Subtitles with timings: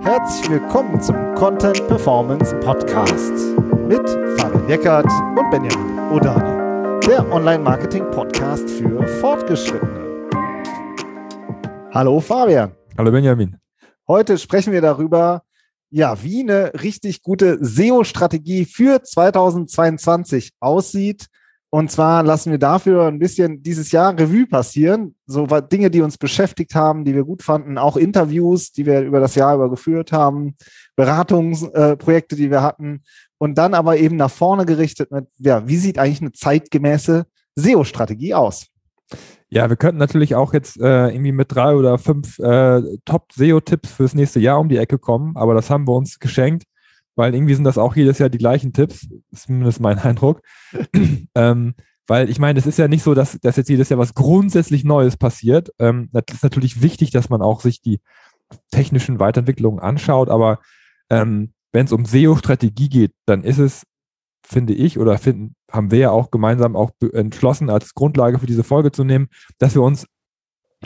[0.00, 3.32] Herzlich willkommen zum Content Performance Podcast
[3.88, 4.06] mit
[4.38, 10.28] Fabian Eckert und Benjamin Odani, der Online-Marketing-Podcast für Fortgeschrittene.
[11.92, 12.72] Hallo Fabian.
[12.98, 13.56] Hallo Benjamin.
[14.06, 15.42] Heute sprechen wir darüber,
[15.90, 21.26] ja, wie eine richtig gute SEO-Strategie für 2022 aussieht
[21.74, 25.16] und zwar lassen wir dafür ein bisschen dieses Jahr Revue passieren.
[25.26, 29.18] So Dinge, die uns beschäftigt haben, die wir gut fanden, auch Interviews, die wir über
[29.18, 30.54] das Jahr über geführt haben,
[30.94, 33.02] Beratungsprojekte, äh, die wir hatten.
[33.38, 37.26] Und dann aber eben nach vorne gerichtet mit, ja, wie sieht eigentlich eine zeitgemäße
[37.56, 38.68] SEO-Strategie aus?
[39.48, 44.14] Ja, wir könnten natürlich auch jetzt äh, irgendwie mit drei oder fünf äh, Top-SEO-Tipps fürs
[44.14, 46.62] nächste Jahr um die Ecke kommen, aber das haben wir uns geschenkt
[47.16, 50.42] weil irgendwie sind das auch jedes Jahr die gleichen Tipps, ist zumindest mein Eindruck.
[51.34, 51.74] ähm,
[52.06, 54.84] weil ich meine, es ist ja nicht so, dass, dass jetzt jedes Jahr was grundsätzlich
[54.84, 55.70] Neues passiert.
[55.78, 58.00] Ähm, das ist natürlich wichtig, dass man auch sich die
[58.70, 60.60] technischen Weiterentwicklungen anschaut, aber
[61.10, 63.84] ähm, wenn es um SEO-Strategie geht, dann ist es,
[64.46, 68.64] finde ich, oder finden, haben wir ja auch gemeinsam auch entschlossen, als Grundlage für diese
[68.64, 69.28] Folge zu nehmen,
[69.58, 70.06] dass wir uns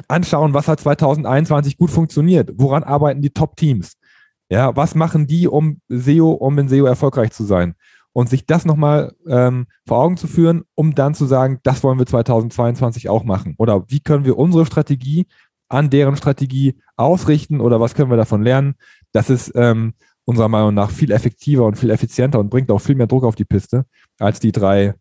[0.07, 3.98] anschauen, was hat 2021 gut funktioniert, woran arbeiten die Top-Teams,
[4.51, 7.75] ja, was machen die, um SEO, um in SEO erfolgreich zu sein?
[8.13, 11.99] Und sich das nochmal ähm, vor Augen zu führen, um dann zu sagen, das wollen
[11.99, 13.55] wir 2022 auch machen.
[13.59, 15.27] Oder wie können wir unsere Strategie
[15.69, 18.75] an deren Strategie ausrichten oder was können wir davon lernen?
[19.13, 22.95] Das ist ähm, unserer Meinung nach viel effektiver und viel effizienter und bringt auch viel
[22.95, 23.87] mehr Druck auf die Piste
[24.19, 24.95] als die drei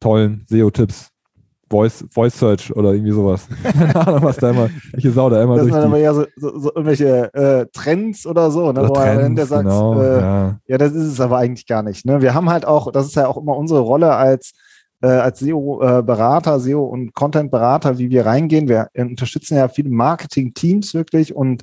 [0.00, 1.10] tollen SEO-Tipps,
[1.68, 3.48] Voice, Voice Search oder irgendwie sowas.
[3.62, 6.24] Keine Ahnung, was da immer, welche Sau da immer das durch sind aber ja so,
[6.36, 10.20] so, so irgendwelche äh, Trends oder so, ne, oder wo Trends, der sagt, genau, äh,
[10.20, 10.60] ja.
[10.66, 12.06] ja, das ist es aber eigentlich gar nicht.
[12.06, 12.22] Ne?
[12.22, 14.52] Wir haben halt auch, das ist ja auch immer unsere Rolle als
[15.02, 18.68] äh, als SEO-Berater, SEO und Content-Berater, wie wir reingehen.
[18.68, 21.62] Wir unterstützen ja viele Marketing-Teams wirklich und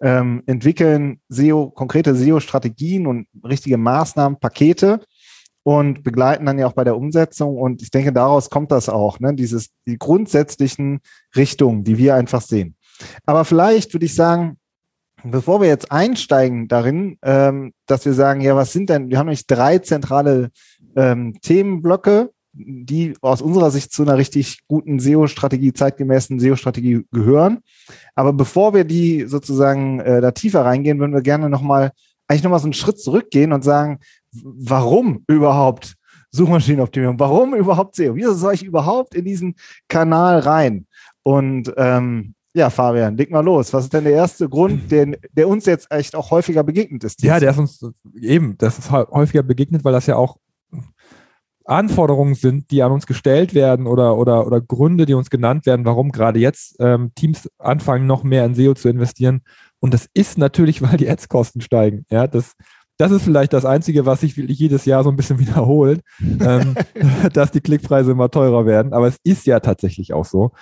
[0.00, 5.00] ähm, entwickeln SEO, konkrete SEO-Strategien und richtige Maßnahmen, Pakete
[5.66, 7.56] und begleiten dann ja auch bei der Umsetzung.
[7.56, 9.34] Und ich denke, daraus kommt das auch, ne?
[9.34, 11.00] dieses, die grundsätzlichen
[11.34, 12.76] Richtungen, die wir einfach sehen.
[13.24, 14.58] Aber vielleicht würde ich sagen,
[15.24, 19.26] bevor wir jetzt einsteigen darin, ähm, dass wir sagen, ja, was sind denn, wir haben
[19.26, 20.50] nämlich drei zentrale
[20.94, 27.58] ähm, Themenblöcke, die aus unserer Sicht zu einer richtig guten SEO-Strategie, zeitgemäßen SEO-Strategie gehören.
[28.14, 31.90] Aber bevor wir die sozusagen äh, da tiefer reingehen, würden wir gerne nochmal,
[32.28, 33.98] eigentlich nochmal so einen Schritt zurückgehen und sagen,
[34.44, 35.94] warum überhaupt
[36.30, 37.18] Suchmaschinenoptimierung?
[37.18, 38.14] Warum überhaupt SEO?
[38.14, 39.54] Wieso soll ich überhaupt in diesen
[39.88, 40.86] Kanal rein?
[41.22, 43.72] Und ähm, ja, Fabian, leg mal los.
[43.74, 47.22] Was ist denn der erste Grund, den, der uns jetzt echt auch häufiger begegnet ist?
[47.22, 50.38] Ja, der ist uns eben, das ist häufiger begegnet, weil das ja auch
[51.66, 55.84] Anforderungen sind, die an uns gestellt werden oder, oder, oder Gründe, die uns genannt werden,
[55.84, 59.42] warum gerade jetzt ähm, Teams anfangen, noch mehr in SEO zu investieren.
[59.80, 62.06] Und das ist natürlich, weil die Ads-Kosten steigen.
[62.08, 62.52] Ja, das,
[62.98, 66.74] das ist vielleicht das Einzige, was sich jedes Jahr so ein bisschen wiederholt, ähm,
[67.32, 68.92] dass die Klickpreise immer teurer werden.
[68.92, 70.52] Aber es ist ja tatsächlich auch so,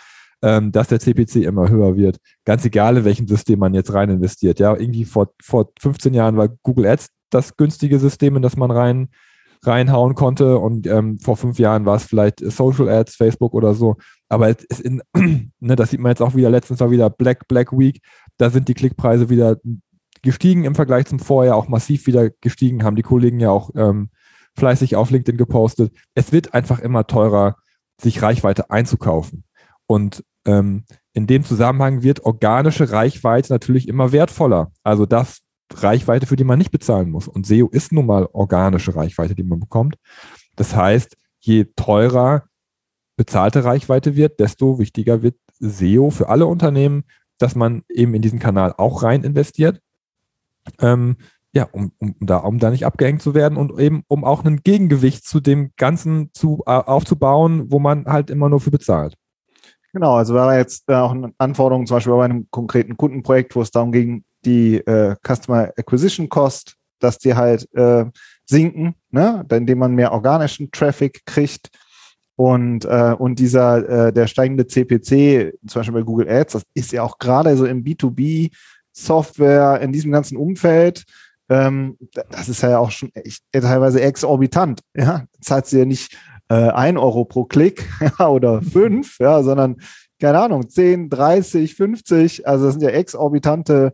[0.43, 2.19] ähm, dass der CPC immer höher wird.
[2.45, 4.59] Ganz egal, in welchem System man jetzt rein investiert.
[4.59, 8.71] Ja, irgendwie vor, vor 15 Jahren war Google Ads das günstige System, in das man
[8.71, 9.09] rein
[9.67, 13.97] reinhauen konnte und ähm, vor fünf Jahren war es vielleicht Social Ads, Facebook oder so.
[14.29, 15.03] Aber in,
[15.61, 18.01] ne, das sieht man jetzt auch wieder, letztens war wieder Black Black Week,
[18.37, 19.57] da sind die Klickpreise wieder
[20.25, 24.11] gestiegen im Vergleich zum Vorjahr, auch massiv wieder gestiegen, haben die Kollegen ja auch ähm,
[24.57, 25.95] fleißig auf LinkedIn gepostet.
[26.15, 27.57] Es wird einfach immer teurer,
[28.01, 29.45] sich Reichweite einzukaufen.
[29.87, 34.73] Und ähm, in dem Zusammenhang wird organische Reichweite natürlich immer wertvoller.
[34.83, 35.41] Also das
[35.73, 37.29] Reichweite, für die man nicht bezahlen muss.
[37.29, 39.97] Und SEO ist nun mal organische Reichweite, die man bekommt.
[40.57, 42.45] Das heißt, je teurer
[43.17, 47.05] bezahlte Reichweite wird, desto wichtiger wird SEO für alle Unternehmen,
[47.39, 49.81] dass man eben in diesen Kanal auch rein investiert
[50.81, 51.17] ähm,
[51.55, 54.63] ja, um, um, da, um da nicht abgehängt zu werden und eben um auch ein
[54.65, 59.15] Gegengewicht zu dem Ganzen zu, äh, aufzubauen, wo man halt immer nur für bezahlt.
[59.93, 63.63] Genau, also war jetzt äh, auch eine Anforderung, zum Beispiel bei einem konkreten Kundenprojekt, wo
[63.63, 68.05] es darum ging, die äh, Customer Acquisition Cost, dass die halt äh,
[68.45, 69.47] sinken, ne?
[69.53, 71.69] indem man mehr organischen Traffic kriegt.
[72.37, 76.91] Und, äh, und dieser, äh, der steigende CPC, zum Beispiel bei Google Ads, das ist
[76.91, 78.51] ja auch gerade so im B2B
[78.95, 81.05] Software in diesem ganzen Umfeld,
[81.51, 81.99] ähm,
[82.31, 84.81] das ist ja auch schon echt, teilweise exorbitant.
[84.97, 86.17] Ja, zahlt sie ja nicht
[86.49, 87.89] äh, ein Euro pro Klick
[88.19, 89.77] ja, oder fünf, ja, sondern
[90.21, 92.47] keine Ahnung, 10, 30, 50.
[92.47, 93.93] Also das sind ja exorbitante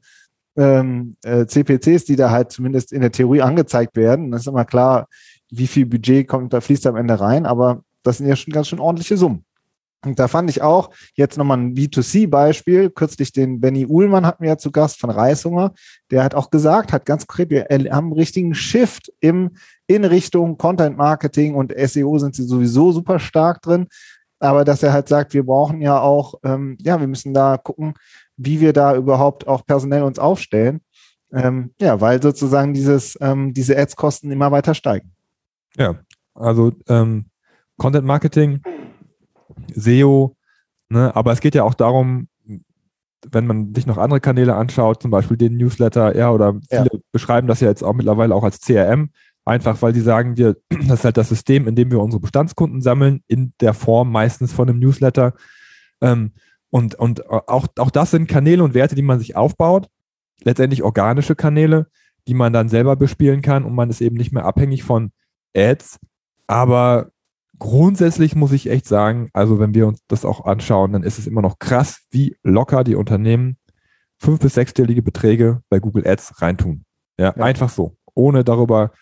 [0.57, 4.31] ähm, äh, CPCs, die da halt zumindest in der Theorie angezeigt werden.
[4.31, 5.09] Das ist immer klar,
[5.51, 8.69] wie viel Budget kommt da fließt am Ende rein, aber das sind ja schon ganz
[8.69, 9.45] schön ordentliche Summen.
[10.05, 12.91] Und da fand ich auch jetzt nochmal ein B2C-Beispiel.
[12.91, 15.73] Kürzlich den Benny Uhlmann hatten wir ja zu Gast von Reishunger.
[16.11, 19.51] Der hat auch gesagt, hat ganz konkret, wir haben einen richtigen Shift im,
[19.87, 23.89] in Richtung Content Marketing und SEO sind sie sowieso super stark drin.
[24.39, 27.93] Aber dass er halt sagt, wir brauchen ja auch, ähm, ja, wir müssen da gucken,
[28.39, 30.81] wie wir da überhaupt auch personell uns aufstellen.
[31.31, 35.13] Ähm, ja, weil sozusagen dieses, ähm, diese Ads-Kosten immer weiter steigen.
[35.77, 35.97] Ja,
[36.35, 37.27] also ähm,
[37.77, 38.63] Content Marketing
[39.75, 40.37] SEO,
[40.89, 41.15] ne?
[41.15, 42.29] aber es geht ja auch darum,
[43.31, 46.99] wenn man sich noch andere Kanäle anschaut, zum Beispiel den Newsletter, ja, oder viele ja.
[47.13, 49.11] beschreiben das ja jetzt auch mittlerweile auch als CRM,
[49.45, 52.81] einfach weil sie sagen, wir, das ist halt das System, in dem wir unsere Bestandskunden
[52.81, 55.35] sammeln, in der Form meistens von einem Newsletter.
[56.01, 56.33] Ähm,
[56.71, 59.89] und und auch, auch das sind Kanäle und Werte, die man sich aufbaut,
[60.43, 61.89] letztendlich organische Kanäle,
[62.29, 65.11] die man dann selber bespielen kann und man ist eben nicht mehr abhängig von
[65.55, 65.99] Ads.
[66.47, 67.11] Aber
[67.61, 71.29] grundsätzlich muss ich echt sagen, also wenn wir uns das auch anschauen, dann ist es
[71.29, 73.57] immer noch krass, wie locker die Unternehmen
[74.19, 76.85] fünf- bis sechsstellige Beträge bei Google Ads reintun.
[77.19, 77.97] Ja, ja, einfach so.
[78.15, 78.93] Ohne darüber,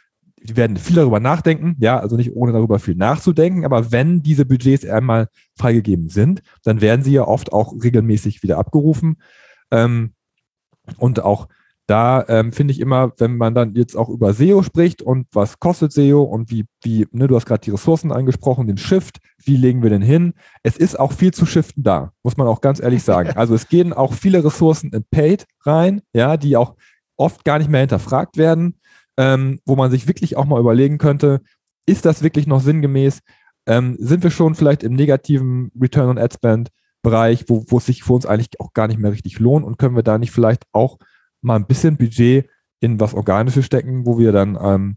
[0.42, 4.44] die werden viel darüber nachdenken, ja, also nicht ohne darüber viel nachzudenken, aber wenn diese
[4.44, 9.16] Budgets einmal freigegeben sind, dann werden sie ja oft auch regelmäßig wieder abgerufen.
[9.70, 10.14] Ähm,
[10.96, 11.48] und auch
[11.88, 15.58] da ähm, finde ich immer, wenn man dann jetzt auch über SEO spricht und was
[15.58, 19.56] kostet SEO und wie, wie, ne, du hast gerade die Ressourcen angesprochen, den Shift, wie
[19.56, 20.34] legen wir den hin?
[20.62, 23.30] Es ist auch viel zu shiften da, muss man auch ganz ehrlich sagen.
[23.38, 26.74] Also es gehen auch viele Ressourcen in Paid rein, ja, die auch
[27.16, 28.80] oft gar nicht mehr hinterfragt werden,
[29.16, 31.40] ähm, wo man sich wirklich auch mal überlegen könnte,
[31.86, 33.20] ist das wirklich noch sinngemäß?
[33.66, 36.68] Ähm, sind wir schon vielleicht im negativen Return on Ad Spend
[37.00, 39.78] Bereich, wo, wo es sich für uns eigentlich auch gar nicht mehr richtig lohnt und
[39.78, 40.98] können wir da nicht vielleicht auch
[41.40, 42.48] mal ein bisschen Budget
[42.80, 44.96] in was Organisches stecken, wo wir dann ähm,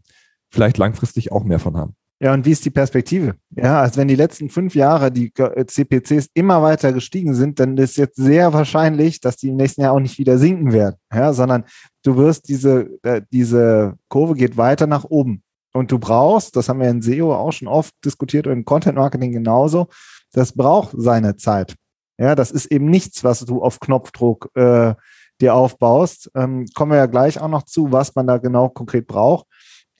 [0.50, 1.96] vielleicht langfristig auch mehr von haben.
[2.22, 3.34] Ja, und wie ist die Perspektive?
[3.50, 7.96] Ja, also wenn die letzten fünf Jahre die CPCs immer weiter gestiegen sind, dann ist
[7.96, 11.64] jetzt sehr wahrscheinlich, dass die im nächsten Jahr auch nicht wieder sinken werden, ja, sondern
[12.04, 15.42] du wirst diese, äh, diese Kurve geht weiter nach oben.
[15.72, 18.96] Und du brauchst, das haben wir in SEO auch schon oft diskutiert und in Content
[18.96, 19.88] Marketing genauso,
[20.32, 21.74] das braucht seine Zeit.
[22.18, 24.94] Ja, das ist eben nichts, was du auf Knopfdruck äh,
[25.42, 26.30] dir aufbaust.
[26.34, 29.46] Ähm, kommen wir ja gleich auch noch zu, was man da genau konkret braucht.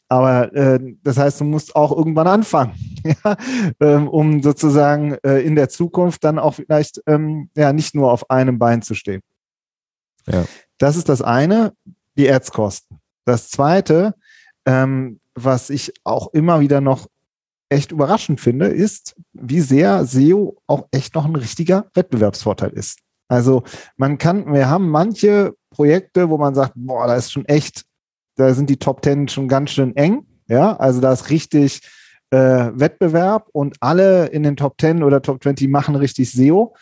[0.08, 2.74] Aber äh, das heißt, du musst auch irgendwann anfangen,
[3.24, 3.36] ja,
[3.80, 8.30] ähm, um sozusagen äh, in der Zukunft dann auch vielleicht ähm, ja nicht nur auf
[8.30, 9.22] einem Bein zu stehen.
[10.26, 10.44] Ja.
[10.78, 11.72] Das ist das eine,
[12.16, 12.98] die Erzkosten.
[13.24, 14.14] Das zweite,
[14.66, 17.06] ähm, was ich auch immer wieder noch
[17.70, 22.98] echt überraschend finde, ist, wie sehr SEO auch echt noch ein richtiger Wettbewerbsvorteil ist.
[23.32, 23.62] Also
[23.96, 27.86] man kann, wir haben manche Projekte, wo man sagt, boah, da ist schon echt,
[28.36, 30.26] da sind die Top Ten schon ganz schön eng.
[30.48, 31.80] Ja, also da ist richtig
[32.28, 36.74] äh, Wettbewerb und alle in den Top 10 oder Top 20 machen richtig SEO.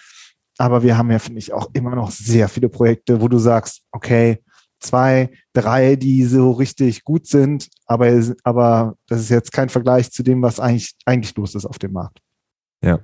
[0.58, 3.82] Aber wir haben ja, finde ich, auch immer noch sehr viele Projekte, wo du sagst,
[3.92, 4.42] okay,
[4.80, 8.10] zwei, drei, die so richtig gut sind, aber,
[8.42, 11.92] aber das ist jetzt kein Vergleich zu dem, was eigentlich, eigentlich los ist auf dem
[11.92, 12.18] Markt.
[12.82, 12.98] Ja,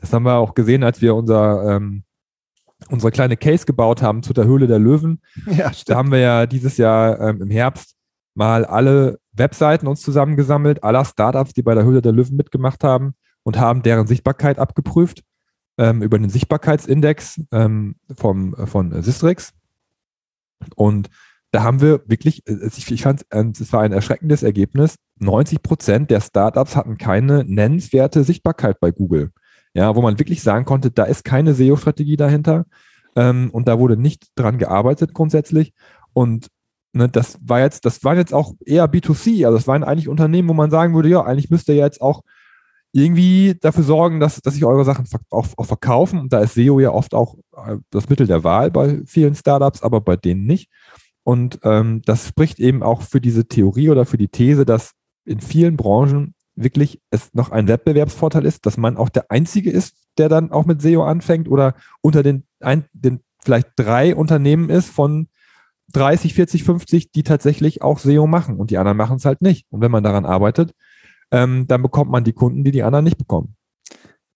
[0.00, 2.03] das haben wir auch gesehen, als wir unser ähm,
[2.90, 5.20] unsere kleine Case gebaut haben zu der Höhle der Löwen.
[5.46, 7.94] Ja, da haben wir ja dieses Jahr ähm, im Herbst
[8.34, 13.14] mal alle Webseiten uns zusammengesammelt, aller Startups, die bei der Höhle der Löwen mitgemacht haben
[13.42, 15.22] und haben deren Sichtbarkeit abgeprüft
[15.78, 19.52] ähm, über den Sichtbarkeitsindex ähm, vom, äh, von Sistrix.
[20.76, 21.10] Und
[21.50, 24.96] da haben wir wirklich, äh, ich, fand, äh, es war ein erschreckendes Ergebnis.
[25.20, 29.30] 90 Prozent der Startups hatten keine nennenswerte Sichtbarkeit bei Google
[29.74, 32.64] ja, wo man wirklich sagen konnte, da ist keine SEO-Strategie dahinter
[33.16, 35.72] ähm, und da wurde nicht dran gearbeitet grundsätzlich.
[36.12, 36.48] Und
[36.92, 40.48] ne, das war jetzt, das waren jetzt auch eher B2C, also das waren eigentlich Unternehmen,
[40.48, 42.22] wo man sagen würde, ja, eigentlich müsst ihr jetzt auch
[42.92, 46.20] irgendwie dafür sorgen, dass, dass sich eure Sachen auch, auch verkaufen.
[46.20, 49.82] Und da ist SEO ja oft auch äh, das Mittel der Wahl bei vielen Startups,
[49.82, 50.70] aber bei denen nicht.
[51.24, 54.92] Und ähm, das spricht eben auch für diese Theorie oder für die These, dass
[55.24, 59.96] in vielen Branchen wirklich es noch ein Wettbewerbsvorteil ist, dass man auch der Einzige ist,
[60.18, 64.88] der dann auch mit SEO anfängt oder unter den, ein, den vielleicht drei Unternehmen ist
[64.88, 65.28] von
[65.92, 69.66] 30, 40, 50, die tatsächlich auch SEO machen und die anderen machen es halt nicht.
[69.70, 70.74] Und wenn man daran arbeitet,
[71.30, 73.56] ähm, dann bekommt man die Kunden, die die anderen nicht bekommen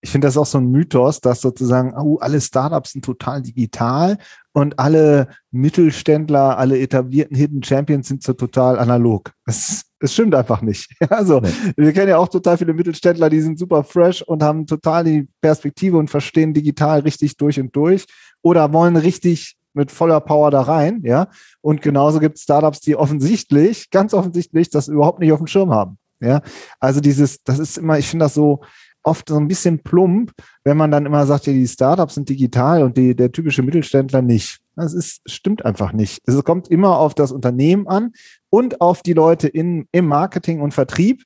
[0.01, 4.19] ich finde das auch so ein Mythos, dass sozusagen, oh, alle Startups sind total digital
[4.53, 9.33] und alle Mittelständler, alle etablierten Hidden Champions sind so total analog.
[9.45, 10.91] Es, es stimmt einfach nicht.
[11.11, 11.51] Also, nee.
[11.77, 15.29] wir kennen ja auch total viele Mittelständler, die sind super fresh und haben total die
[15.41, 18.07] Perspektive und verstehen digital richtig durch und durch
[18.43, 21.29] oder wollen richtig mit voller Power da rein, ja.
[21.61, 25.71] Und genauso gibt es Startups, die offensichtlich, ganz offensichtlich, das überhaupt nicht auf dem Schirm
[25.71, 25.99] haben.
[26.21, 26.43] Ja,
[26.81, 28.61] also dieses, das ist immer, ich finde das so,
[29.09, 30.33] oft so ein bisschen plump,
[30.65, 34.23] wenn man dann immer sagt, ja, die Startups sind digital und die, der typische Mittelständler
[34.23, 34.59] nicht.
[34.77, 36.21] Das ist, stimmt einfach nicht.
[36.27, 38.13] Es kommt immer auf das Unternehmen an
[38.51, 41.25] und auf die Leute in, im Marketing und Vertrieb,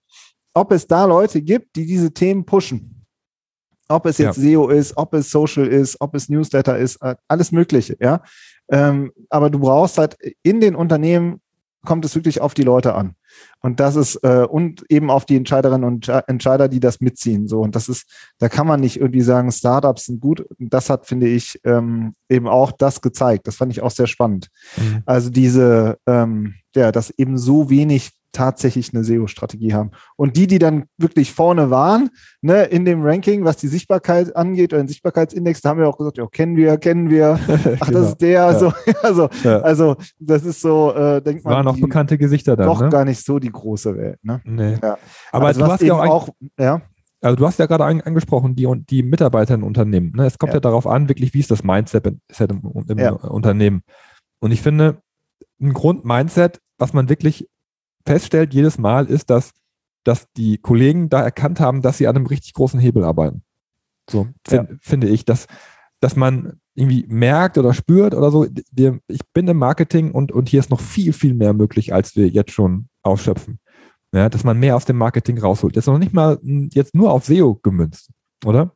[0.54, 3.06] ob es da Leute gibt, die diese Themen pushen.
[3.88, 4.42] Ob es jetzt ja.
[4.42, 8.22] SEO ist, ob es Social ist, ob es Newsletter ist, äh, alles Mögliche, ja.
[8.70, 11.41] Ähm, aber du brauchst halt in den Unternehmen
[11.84, 13.14] kommt es wirklich auf die Leute an.
[13.60, 17.48] Und das ist, äh, und eben auf die Entscheiderinnen und Entscheider, die das mitziehen.
[17.48, 18.06] So, und das ist,
[18.38, 20.46] da kann man nicht irgendwie sagen, Startups sind gut.
[20.58, 23.46] Das hat, finde ich, ähm, eben auch das gezeigt.
[23.46, 24.48] Das fand ich auch sehr spannend.
[24.76, 25.02] Mhm.
[25.06, 29.90] Also diese, ähm, ja, dass eben so wenig tatsächlich eine SEO-Strategie haben.
[30.16, 32.10] Und die, die dann wirklich vorne waren,
[32.40, 35.98] ne, in dem Ranking, was die Sichtbarkeit angeht, oder den Sichtbarkeitsindex, da haben wir auch
[35.98, 37.38] gesagt, ja, kennen wir, kennen wir,
[37.80, 38.00] ach, genau.
[38.00, 38.58] das ist der, ja.
[38.58, 38.72] so,
[39.02, 39.60] also, ja.
[39.60, 41.54] also, das ist so, äh, denkt man.
[41.54, 42.64] Waren auch bekannte Gesichter da.
[42.64, 42.88] Doch ne?
[42.88, 44.40] gar nicht so die große Welt, ne?
[44.44, 44.78] Nee.
[44.82, 44.98] Ja.
[45.30, 46.82] Aber also, du hast ja auch, ja.
[47.20, 50.12] Also du hast ja gerade angesprochen, die, die Mitarbeiter in Unternehmen.
[50.16, 50.26] Ne?
[50.26, 50.60] Es kommt ja.
[50.60, 52.20] darauf an, wirklich, wie ist das Mindset im,
[52.88, 53.16] im.
[53.16, 53.82] Unternehmen.
[54.40, 55.00] Und ich finde,
[55.60, 57.48] ein Grund-Mindset, was man wirklich
[58.06, 59.52] feststellt jedes Mal, ist, dass,
[60.04, 63.42] dass die Kollegen da erkannt haben, dass sie an einem richtig großen Hebel arbeiten.
[64.10, 64.76] So find, ja.
[64.80, 65.46] finde ich, dass,
[66.00, 70.48] dass man irgendwie merkt oder spürt oder so, wir, ich bin im Marketing und, und
[70.48, 73.58] hier ist noch viel, viel mehr möglich, als wir jetzt schon ausschöpfen.
[74.14, 75.76] Ja, dass man mehr aus dem Marketing rausholt.
[75.76, 78.10] Das ist noch nicht mal jetzt nur auf SEO gemünzt,
[78.44, 78.74] oder?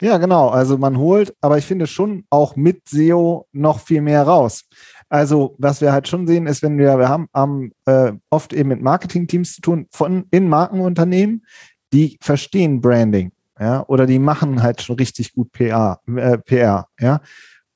[0.00, 0.48] Ja, genau.
[0.48, 4.64] Also man holt, aber ich finde schon auch mit SEO noch viel mehr raus.
[5.14, 8.70] Also, was wir halt schon sehen, ist, wenn wir, wir haben, haben äh, oft eben
[8.70, 11.46] mit Marketing-Teams zu tun, von in Markenunternehmen,
[11.92, 13.30] die verstehen Branding,
[13.60, 17.20] ja, oder die machen halt schon richtig gut PR, äh, PR, ja,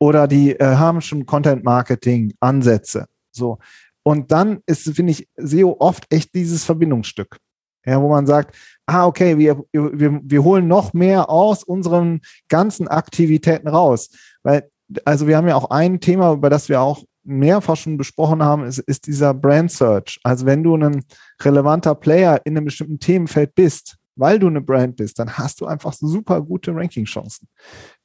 [0.01, 3.59] oder die äh, haben schon Content-Marketing-Ansätze, so.
[4.03, 7.37] Und dann ist, finde ich, SEO oft echt dieses Verbindungsstück,
[7.87, 12.89] ja, wo man sagt, ah, okay, wir, wir, wir holen noch mehr aus unseren ganzen
[12.89, 14.11] Aktivitäten raus,
[14.43, 14.69] weil
[15.05, 18.65] also wir haben ja auch ein Thema, über das wir auch mehrfach schon besprochen haben,
[18.65, 20.19] ist, ist dieser Brand Search.
[20.23, 21.05] Also wenn du ein
[21.41, 25.67] relevanter Player in einem bestimmten Themenfeld bist, weil du eine Brand bist, dann hast du
[25.67, 27.49] einfach super gute Ranking-Chancen.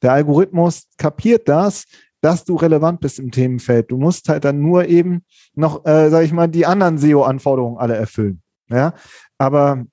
[0.02, 1.84] Der Algorithmus kapiert das,
[2.20, 3.90] dass du relevant bist im Themenfeld.
[3.90, 7.96] Du musst halt dann nur eben noch, äh, sage ich mal, die anderen SEO-Anforderungen alle
[7.96, 8.40] erfüllen.
[8.70, 8.94] Ja,
[9.36, 9.84] aber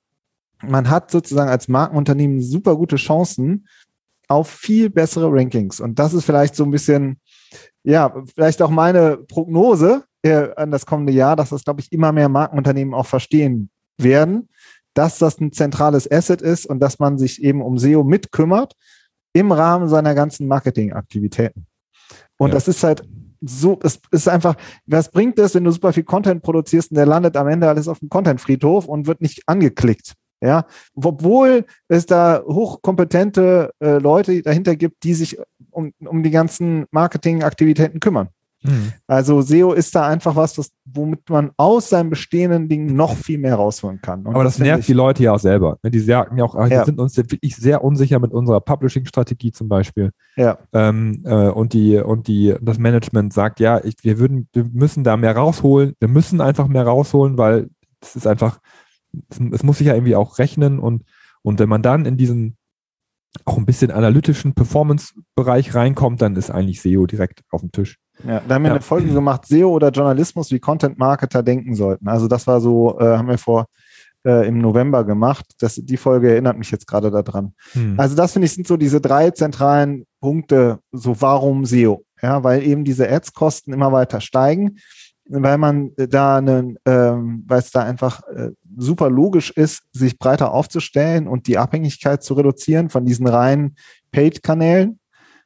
[0.61, 3.67] man hat sozusagen als Markenunternehmen super gute Chancen
[4.27, 5.79] auf viel bessere Rankings.
[5.79, 7.19] Und das ist vielleicht so ein bisschen
[7.83, 12.11] ja, vielleicht auch meine Prognose äh, an das kommende Jahr, dass das, glaube ich, immer
[12.11, 14.49] mehr Markenunternehmen auch verstehen werden,
[14.93, 18.75] dass das ein zentrales Asset ist und dass man sich eben um SEO mitkümmert
[19.33, 21.65] im Rahmen seiner ganzen Marketingaktivitäten.
[22.37, 22.55] Und ja.
[22.55, 23.03] das ist halt
[23.41, 27.05] so, es ist einfach, was bringt es, wenn du super viel Content produzierst und der
[27.05, 30.13] landet am Ende alles auf dem Content-Friedhof und wird nicht angeklickt?
[30.41, 35.37] Ja, obwohl es da hochkompetente äh, Leute dahinter gibt, die sich
[35.69, 38.29] um, um die ganzen Marketingaktivitäten kümmern.
[38.63, 38.93] Mhm.
[39.07, 43.37] Also SEO ist da einfach was, was, womit man aus seinem bestehenden Ding noch viel
[43.37, 44.21] mehr rausholen kann.
[44.25, 45.77] Und Aber das, das nervt ich, die Leute ja auch selber.
[45.83, 45.91] Ne?
[45.91, 46.85] Die sagen ja auch, ah, ja.
[46.85, 50.11] sind uns wirklich sehr unsicher mit unserer Publishing-Strategie zum Beispiel.
[50.35, 50.59] Ja.
[50.73, 55.03] Ähm, äh, und die, und die, das Management sagt, ja, ich, wir würden, wir müssen
[55.03, 55.95] da mehr rausholen.
[55.99, 57.69] Wir müssen einfach mehr rausholen, weil
[58.01, 58.59] es ist einfach,
[59.29, 61.03] es, es, muss sich ja irgendwie auch rechnen und,
[61.41, 62.57] und wenn man dann in diesen
[63.45, 67.97] auch ein bisschen analytischen Performance-Bereich reinkommt, dann ist eigentlich SEO direkt auf dem Tisch.
[68.27, 68.75] Ja, da haben wir ja.
[68.75, 72.07] eine Folge gemacht, SEO oder Journalismus, wie Content-Marketer denken sollten.
[72.07, 73.67] Also das war so, äh, haben wir vor
[74.25, 75.45] äh, im November gemacht.
[75.59, 77.53] Das, die Folge erinnert mich jetzt gerade daran.
[77.71, 77.99] Hm.
[77.99, 82.03] Also das finde ich sind so diese drei zentralen Punkte, so warum SEO.
[82.21, 84.77] Ja, weil eben diese Ads-Kosten immer weiter steigen
[85.31, 90.51] weil man da einen, ähm, weil es da einfach äh, super logisch ist, sich breiter
[90.51, 93.75] aufzustellen und die Abhängigkeit zu reduzieren von diesen reinen
[94.11, 94.99] Paid-Kanälen,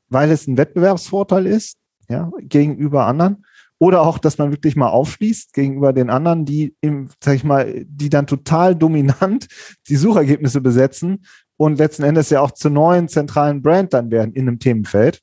[0.09, 1.77] weil es ein Wettbewerbsvorteil ist,
[2.09, 3.45] ja, gegenüber anderen.
[3.77, 7.85] Oder auch, dass man wirklich mal aufschließt gegenüber den anderen, die im, sag ich mal,
[7.85, 9.47] die dann total dominant
[9.89, 11.25] die Suchergebnisse besetzen
[11.57, 15.21] und letzten Endes ja auch zur neuen zentralen Brand dann werden in einem Themenfeld.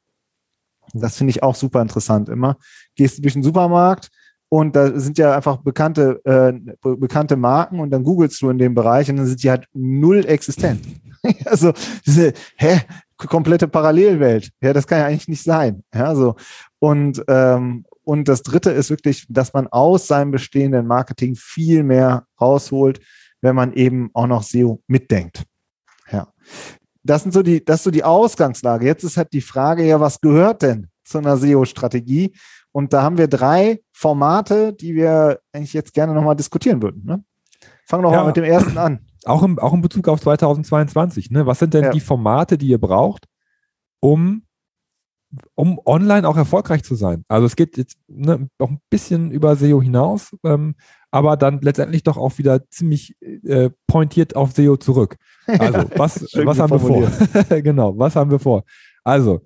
[0.92, 2.58] Das finde ich auch super interessant immer.
[2.94, 4.10] Gehst du durch den Supermarkt,
[4.52, 8.74] und da sind ja einfach bekannte, äh, bekannte Marken und dann googelst du in dem
[8.74, 10.84] Bereich und dann sind die halt null existent.
[11.46, 11.72] also
[12.04, 12.82] diese, hä,
[13.16, 14.50] komplette Parallelwelt.
[14.60, 15.82] Ja, das kann ja eigentlich nicht sein.
[15.94, 16.36] Ja, so.
[16.80, 22.26] Und, ähm, und das dritte ist wirklich, dass man aus seinem bestehenden Marketing viel mehr
[22.38, 23.00] rausholt,
[23.40, 25.44] wenn man eben auch noch SEO mitdenkt.
[26.10, 26.28] Ja.
[27.02, 28.84] Das sind so die, das ist so die Ausgangslage.
[28.84, 32.34] Jetzt ist halt die Frage ja, was gehört denn zu einer SEO-Strategie?
[32.72, 37.04] Und da haben wir drei Formate, die wir eigentlich jetzt gerne nochmal diskutieren würden.
[37.04, 37.22] Ne?
[37.86, 38.18] Fangen wir ja.
[38.18, 39.00] mal mit dem ersten an.
[39.26, 41.46] auch, im, auch in Bezug auf 2022, ne?
[41.46, 41.90] Was sind denn ja.
[41.90, 43.26] die Formate, die ihr braucht,
[44.00, 44.44] um,
[45.54, 47.24] um online auch erfolgreich zu sein?
[47.28, 50.74] Also es geht jetzt ne, auch ein bisschen über SEO hinaus, ähm,
[51.10, 55.16] aber dann letztendlich doch auch wieder ziemlich äh, pointiert auf SEO zurück.
[55.46, 57.60] Also, was, was haben wir vor?
[57.62, 58.62] genau, was haben wir vor?
[59.04, 59.42] Also,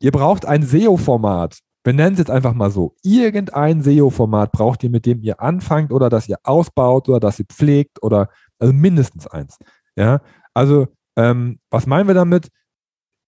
[0.00, 1.58] ihr braucht ein SEO-Format.
[1.88, 2.94] Wir nennen es jetzt einfach mal so.
[3.02, 7.46] Irgendein SEO-Format braucht ihr, mit dem ihr anfangt oder das ihr ausbaut oder das ihr
[7.46, 8.28] pflegt oder
[8.58, 9.56] also mindestens eins.
[9.96, 10.20] Ja,
[10.52, 12.50] also ähm, was meinen wir damit?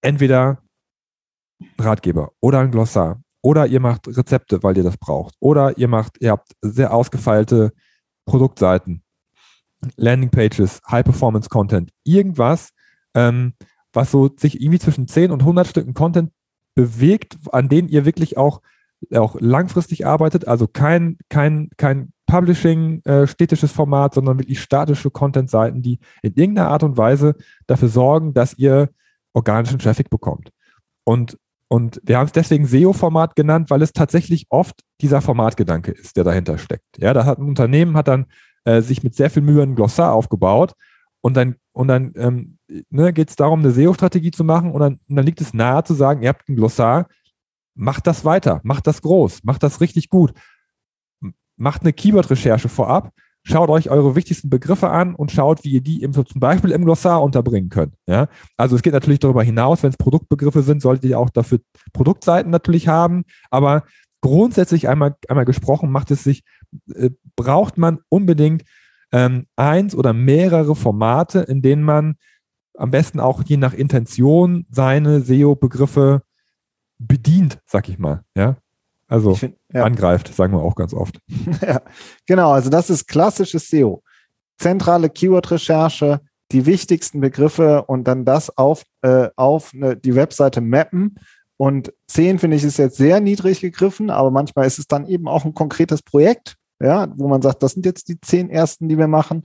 [0.02, 0.62] Entweder
[1.78, 6.20] Ratgeber oder ein Glossar oder ihr macht Rezepte, weil ihr das braucht oder ihr macht,
[6.20, 7.72] ihr habt sehr ausgefeilte
[8.26, 9.02] Produktseiten,
[9.96, 12.74] Landingpages, High-Performance-Content, irgendwas,
[13.14, 13.54] ähm,
[13.94, 16.30] was so sich irgendwie zwischen 10 und 100 Stücken Content
[16.74, 18.60] bewegt, an denen ihr wirklich auch,
[19.14, 25.82] auch langfristig arbeitet, also kein, kein, kein Publishing, äh, städtisches Format, sondern wirklich statische Content-Seiten,
[25.82, 27.34] die in irgendeiner Art und Weise
[27.66, 28.90] dafür sorgen, dass ihr
[29.32, 30.50] organischen Traffic bekommt.
[31.04, 36.16] Und, und wir haben es deswegen SEO-Format genannt, weil es tatsächlich oft dieser Formatgedanke ist,
[36.16, 36.98] der dahinter steckt.
[36.98, 38.26] Ja, da hat ein Unternehmen hat dann
[38.64, 40.74] äh, sich mit sehr viel Mühe ein Glossar aufgebaut
[41.20, 42.58] und dann, und dann ähm,
[42.90, 45.84] ne, geht es darum, eine SEO-Strategie zu machen und dann, und dann liegt es nahe
[45.84, 47.08] zu sagen, ihr habt ein Glossar,
[47.74, 50.32] macht das weiter, macht das groß, macht das richtig gut.
[51.56, 53.12] Macht eine Keyword-Recherche vorab,
[53.42, 56.84] schaut euch eure wichtigsten Begriffe an und schaut, wie ihr die im, zum Beispiel im
[56.84, 57.94] Glossar unterbringen könnt.
[58.06, 58.28] Ja?
[58.56, 61.60] Also es geht natürlich darüber hinaus, wenn es Produktbegriffe sind, solltet ihr auch dafür
[61.92, 63.84] Produktseiten natürlich haben, aber
[64.22, 66.44] grundsätzlich einmal, einmal gesprochen, macht es sich,
[66.94, 68.64] äh, braucht man unbedingt
[69.12, 72.16] ähm, eins oder mehrere Formate, in denen man
[72.76, 76.22] am besten auch je nach Intention seine SEO-Begriffe
[76.98, 78.22] bedient, sag ich mal.
[78.34, 78.56] Ja,
[79.08, 79.84] also find, ja.
[79.84, 81.18] angreift, sagen wir auch ganz oft.
[81.62, 81.82] ja,
[82.26, 82.52] genau.
[82.52, 84.02] Also das ist klassisches SEO.
[84.58, 86.20] Zentrale Keyword-Recherche,
[86.52, 91.16] die wichtigsten Begriffe und dann das auf, äh, auf eine, die Webseite mappen.
[91.56, 95.28] Und 10 finde ich ist jetzt sehr niedrig gegriffen, aber manchmal ist es dann eben
[95.28, 98.98] auch ein konkretes Projekt, ja, wo man sagt, das sind jetzt die zehn ersten, die
[98.98, 99.44] wir machen.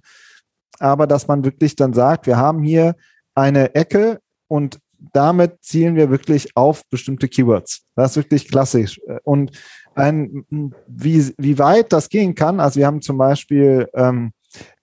[0.79, 2.95] Aber dass man wirklich dann sagt, wir haben hier
[3.33, 4.79] eine Ecke und
[5.13, 7.83] damit zielen wir wirklich auf bestimmte Keywords.
[7.95, 8.99] Das ist wirklich klassisch.
[9.23, 9.51] Und
[9.93, 10.45] ein,
[10.87, 14.31] wie, wie weit das gehen kann, also wir haben zum Beispiel ähm,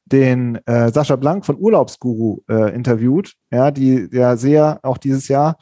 [0.07, 5.57] den äh, Sascha Blank von Urlaubsguru äh, interviewt, ja, die ja sehr, auch dieses Jahr,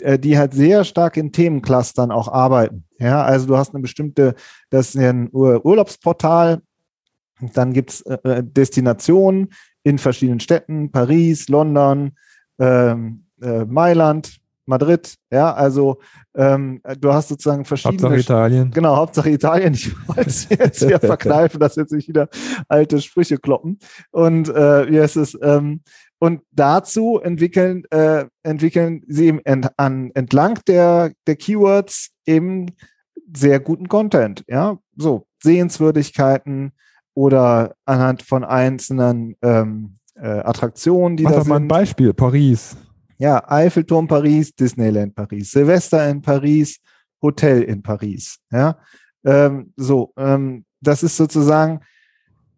[0.00, 2.84] die halt sehr stark in Themenclustern auch arbeiten.
[2.98, 4.34] Ja, also du hast eine bestimmte,
[4.70, 6.62] das ist ein Ur Urlaubsportal,
[7.54, 9.48] dann gibt es äh, äh, Destinationen
[9.82, 12.12] in verschiedenen Städten, Paris, London,
[12.58, 15.98] ähm, äh, Mailand, Madrid, ja, also
[16.34, 18.02] ähm, du hast sozusagen verschiedene.
[18.02, 18.70] Hauptsache Italien.
[18.70, 19.74] Genau, Hauptsache Italien.
[19.74, 22.28] Ich wollte es jetzt hier verkneifen, dass jetzt nicht wieder
[22.68, 23.78] alte Sprüche kloppen.
[24.12, 25.36] Und äh, wie heißt es?
[25.42, 25.80] Ähm,
[26.20, 32.66] und dazu entwickeln, äh, entwickeln sie eben ent, an, entlang der, der Keywords eben
[33.34, 34.44] sehr guten Content.
[34.46, 36.72] Ja, so Sehenswürdigkeiten
[37.14, 41.50] oder anhand von einzelnen ähm, äh, Attraktionen, die Mach da doch sind.
[41.50, 42.12] mal ein Beispiel.
[42.12, 42.76] Paris.
[43.16, 46.80] Ja, Eiffelturm Paris, Disneyland Paris, Silvester in Paris,
[47.22, 48.38] Hotel in Paris.
[48.52, 48.78] Ja,
[49.24, 51.80] ähm, so, ähm, das ist sozusagen,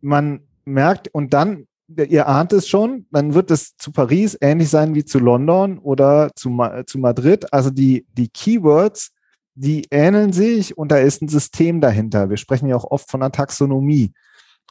[0.01, 4.95] man merkt und dann ihr ahnt es schon, dann wird es zu Paris ähnlich sein
[4.95, 6.51] wie zu London oder zu,
[6.87, 7.53] zu Madrid.
[7.53, 9.13] Also die, die Keywords,
[9.55, 12.31] die ähneln sich und da ist ein System dahinter.
[12.31, 14.13] Wir sprechen ja auch oft von einer Taxonomie.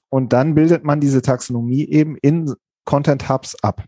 [0.10, 2.54] Und dann bildet man diese Taxonomie eben in
[2.86, 3.86] Content Hubs ab.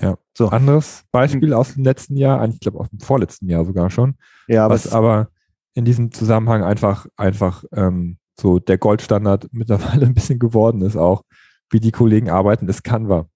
[0.00, 0.48] Ja, so.
[0.48, 4.16] Anderes Beispiel aus dem letzten Jahr, eigentlich glaube aus dem vorletzten Jahr sogar schon.
[4.46, 5.28] Ja, aber was aber
[5.72, 11.22] in diesem Zusammenhang einfach, einfach ähm, so der Goldstandard mittlerweile ein bisschen geworden ist auch
[11.70, 13.28] wie die Kollegen arbeiten, ist Canva.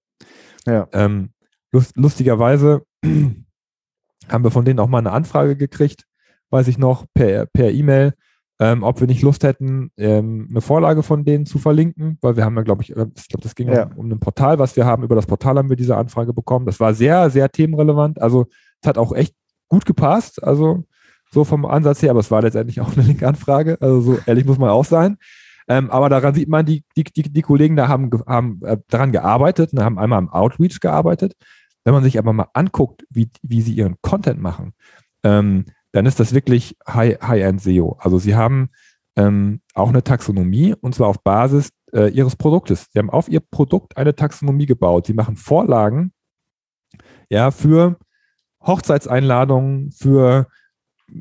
[0.65, 0.87] Ja.
[0.93, 1.31] Ähm,
[1.71, 6.05] lust, lustigerweise haben wir von denen auch mal eine Anfrage gekriegt,
[6.49, 8.13] weiß ich noch, per E-Mail,
[8.61, 12.45] ähm, ob wir nicht Lust hätten, ähm, eine Vorlage von denen zu verlinken, weil wir
[12.45, 13.85] haben ja, glaube ich, äh, ich glaube, das ging ja.
[13.85, 15.03] um, um ein Portal, was wir haben.
[15.03, 16.67] Über das Portal haben wir diese Anfrage bekommen.
[16.67, 18.21] Das war sehr, sehr themenrelevant.
[18.21, 18.45] Also
[18.79, 19.33] es hat auch echt
[19.67, 20.43] gut gepasst.
[20.43, 20.83] Also
[21.31, 23.79] so vom Ansatz her, aber es war letztendlich auch eine Linkanfrage.
[23.81, 25.17] Also so ehrlich muss man auch sein.
[25.67, 29.11] Ähm, aber daran sieht man, die, die, die, die Kollegen da haben, haben äh, daran
[29.11, 31.35] gearbeitet, ne, haben einmal im Outreach gearbeitet.
[31.83, 34.73] Wenn man sich aber mal anguckt, wie, wie sie ihren Content machen,
[35.23, 37.97] ähm, dann ist das wirklich High-End SEO.
[37.99, 38.69] Also sie haben
[39.15, 42.87] ähm, auch eine Taxonomie und zwar auf Basis äh, ihres Produktes.
[42.91, 45.07] Sie haben auf ihr Produkt eine Taxonomie gebaut.
[45.07, 46.13] Sie machen Vorlagen
[47.29, 47.97] ja, für
[48.65, 50.47] Hochzeitseinladungen, für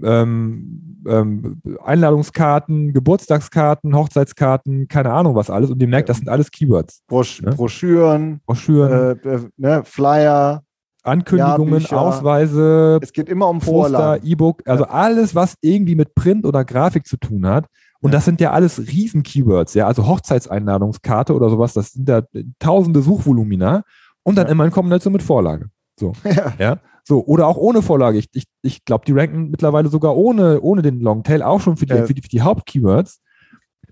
[0.02, 5.70] ähm, ähm, Einladungskarten, Geburtstagskarten, Hochzeitskarten, keine Ahnung was alles.
[5.70, 7.02] Und ihr merkt, das sind alles Keywords.
[7.06, 7.50] Brosch ne?
[7.52, 10.62] Broschüren, Broschüren, äh, äh, ne, Flyer,
[11.02, 11.98] Ankündigungen, Jahrbücher.
[12.00, 14.26] Ausweise, es geht immer um Poster, Vorlagen.
[14.26, 17.66] E-Book, also alles, was irgendwie mit Print oder Grafik zu tun hat.
[18.02, 18.18] Und Ja.
[18.18, 22.22] das sind ja alles Riesen-Keywords, ja, also Hochzeitseinladungskarte oder sowas, das sind ja
[22.58, 23.82] tausende Suchvolumina
[24.22, 24.52] und dann Ja.
[24.52, 25.66] immer in Kombination mit Vorlage.
[26.24, 26.52] Ja.
[26.58, 26.76] Ja,
[27.10, 28.18] so, oder auch ohne Vorlage.
[28.18, 31.84] Ich, ich, ich glaube, die ranken mittlerweile sogar ohne, ohne den Longtail auch schon für
[31.86, 32.06] die, Ja.
[32.06, 33.20] für die, für die Hauptkeywords.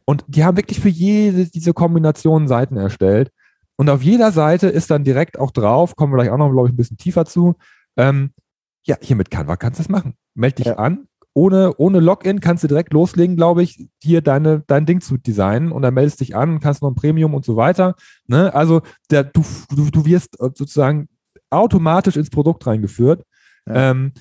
[0.04, 3.31] Und die haben wirklich für jede diese Kombination Seiten erstellt.
[3.76, 6.68] Und auf jeder Seite ist dann direkt auch drauf, kommen wir gleich auch noch, glaube
[6.68, 7.57] ich, ein bisschen tiefer zu.
[7.96, 8.31] Ähm,
[8.87, 10.14] ja, hier mit Canva kannst du es machen.
[10.35, 10.76] Meld dich Ja.
[10.76, 11.07] an.
[11.35, 15.72] Ohne, ohne Login kannst du direkt loslegen, glaube ich, hier deine, dein Ding zu designen
[15.72, 17.94] und dann meldest dich an, kannst noch ein Premium und so weiter.
[18.28, 18.54] Ne?
[18.54, 19.42] Also der, du,
[19.74, 21.09] du, du wirst äh, sozusagen
[21.50, 23.24] automatisch ins Produkt reingeführt,
[23.66, 23.90] Ja.
[23.90, 24.12] ähm,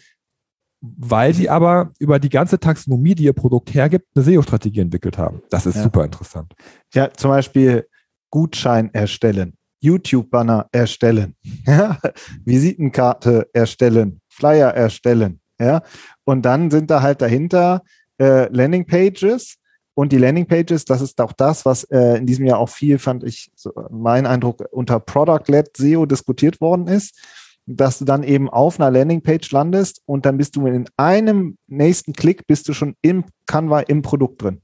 [0.81, 5.41] weil sie aber über die ganze Taxonomie, die ihr Produkt hergibt, eine SEO-Strategie entwickelt haben.
[5.49, 5.83] Das ist Ja.
[5.83, 6.53] super interessant.
[6.93, 7.87] Ja, zum Beispiel
[8.29, 11.35] Gutschein erstellen, YouTube-Banner erstellen,
[12.45, 15.81] Visitenkarte erstellen, Flyer erstellen, ja.
[16.25, 17.81] Und dann sind da halt dahinter
[18.19, 19.57] äh, Landingpages.
[19.97, 23.23] Und die Landingpages, das ist auch das, was äh, in diesem Jahr auch viel, fand
[23.23, 27.19] ich, so mein Eindruck, unter Product-led SEO diskutiert worden ist,
[27.65, 32.13] dass du dann eben auf einer Landingpage landest und dann bist du in einem nächsten
[32.13, 34.61] Klick bist du schon im Canva im Produkt drin.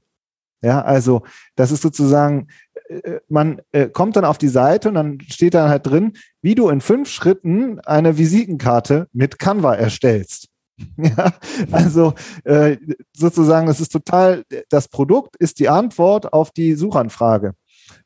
[0.62, 1.24] Ja, also
[1.56, 2.46] das ist sozusagen,
[2.88, 6.54] äh, man äh, kommt dann auf die Seite und dann steht da halt drin, wie
[6.54, 10.53] du in fünf Schritten eine Visitenkarte mit Canva erstellst.
[10.96, 11.32] Ja,
[11.70, 12.76] also äh,
[13.12, 17.54] sozusagen, das ist total, das Produkt ist die Antwort auf die Suchanfrage.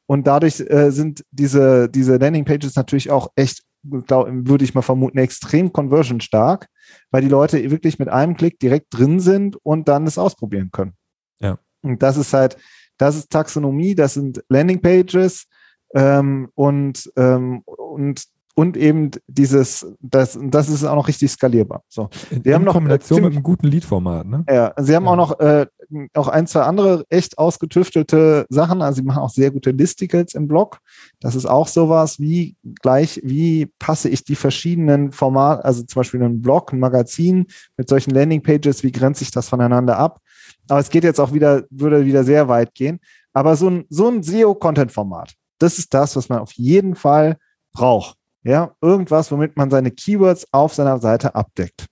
[0.07, 3.63] Und dadurch äh, sind diese, diese Landingpages natürlich auch echt,
[4.07, 6.69] glaub, würde ich mal vermuten, extrem conversion stark,
[7.11, 10.95] weil die Leute wirklich mit einem Klick direkt drin sind und dann es ausprobieren können.
[11.41, 11.59] Ja.
[11.83, 12.57] Und das ist halt,
[12.97, 15.47] das ist Taxonomie, das sind Landingpages
[15.95, 18.25] ähm, und, ähm, und,
[18.59, 21.85] und eben dieses, das, das ist auch noch richtig skalierbar.
[21.89, 22.09] So.
[22.33, 24.27] In, Wir haben noch, äh, Kombination mit ziemlich- einem guten Lead-Format.
[24.27, 24.45] Ne?
[24.51, 25.11] Ja, sie haben Ja.
[25.13, 25.67] auch noch äh,
[26.15, 28.83] auch ein, zwei andere echt ausgetüftelte Sachen.
[28.83, 30.81] Also sie machen auch sehr gute Listicles im Blog.
[31.21, 36.21] Das ist auch sowas, wie gleich, wie passe ich die verschiedenen Formate, also zum Beispiel
[36.21, 40.21] einen Blog, ein Magazin mit solchen Landingpages, wie grenze ich das voneinander ab?
[40.69, 42.99] Aber es geht jetzt auch wieder, würde wieder sehr weit gehen.
[43.33, 47.37] Aber so ein, so ein SEO-Content-Format, das ist das, was man auf jeden Fall
[47.73, 48.17] braucht.
[48.43, 51.87] Ja, irgendwas, womit man seine Keywords auf seiner Seite abdeckt.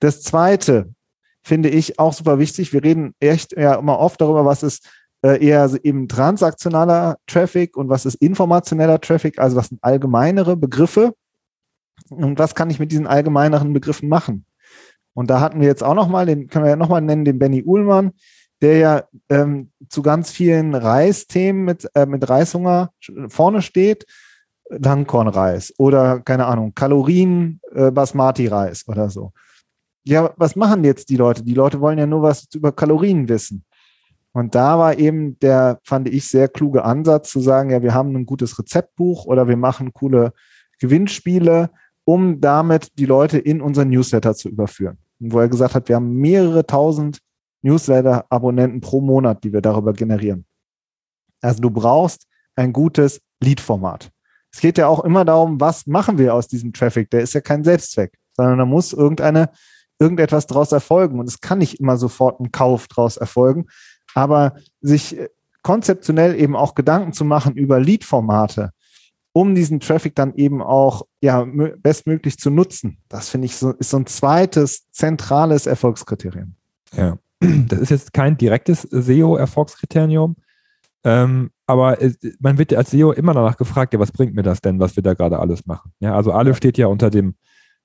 [0.00, 0.92] Das zweite
[1.42, 2.72] finde ich auch super wichtig.
[2.72, 4.88] Wir reden echt ja immer oft darüber, was ist
[5.22, 11.14] äh, eher eben transaktionaler Traffic und was ist informationeller Traffic, also was sind allgemeinere Begriffe
[12.08, 14.44] und was kann ich mit diesen allgemeineren Begriffen machen.
[15.12, 17.62] Und da hatten wir jetzt auch nochmal, den können wir ja nochmal nennen, den Benny
[17.62, 18.12] Uhlmann,
[18.62, 22.92] der ja ähm, zu ganz vielen Reisthemen mit, äh, mit Reishunger
[23.28, 24.06] vorne steht.
[24.70, 29.32] Langkornreis oder keine Ahnung, Kalorien äh, Basmati-Reis oder so.
[30.04, 31.42] Ja, was machen jetzt die Leute?
[31.42, 33.64] Die Leute wollen ja nur was über Kalorien wissen.
[34.32, 38.14] Und da war eben der, fand ich, sehr kluge Ansatz zu sagen, ja, wir haben
[38.14, 40.32] ein gutes Rezeptbuch oder wir machen coole
[40.78, 41.70] Gewinnspiele,
[42.04, 44.98] um damit die Leute in unseren Newsletter zu überführen.
[45.20, 47.18] Und wo er gesagt hat, wir haben mehrere tausend
[47.62, 50.46] Newsletter-Abonnenten pro Monat, die wir darüber generieren.
[51.42, 54.10] Also du brauchst ein gutes Lead-Format.
[54.52, 57.10] Es geht ja auch immer darum, was machen wir aus diesem Traffic?
[57.10, 59.50] Der ist ja kein Selbstzweck, sondern da muss irgendeine,
[59.98, 61.20] irgendetwas daraus erfolgen.
[61.20, 63.66] Und es kann nicht immer sofort ein Kauf daraus erfolgen.
[64.14, 65.28] Aber sich äh,
[65.62, 68.70] konzeptionell eben auch Gedanken zu machen über Lead-Formate,
[69.32, 73.70] um diesen Traffic dann eben auch ja, mö- bestmöglich zu nutzen, das finde ich so,
[73.72, 76.56] ist so ein zweites zentrales Erfolgskriterium.
[76.96, 77.18] Ja.
[77.40, 80.34] Das ist jetzt kein direktes SEO-Erfolgskriterium,
[81.04, 84.60] ähm, aber es, man wird als SEO immer danach gefragt, ja, was bringt mir das
[84.60, 85.92] denn, was wir da gerade alles machen?
[86.00, 87.34] Ja, also alles steht ja unter dem,